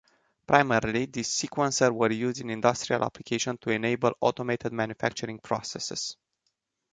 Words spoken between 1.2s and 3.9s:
sequencers were used in industrial applications to